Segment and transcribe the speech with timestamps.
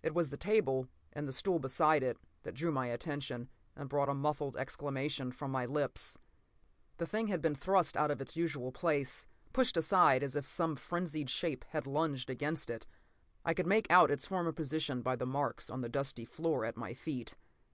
[0.00, 3.86] p> It was the table, and the stool beside it, that drew my attention and
[3.86, 6.16] brought a muffled exclamation from my lips.
[6.96, 11.28] The thing had been thrust out of itsusual place, pushed aside as if some frenzied
[11.28, 12.86] shape had lunged against it.
[13.44, 16.78] I could make out its former position by the marks on the dusty floor at
[16.78, 17.36] my feet.